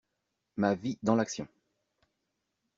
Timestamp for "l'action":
1.15-1.47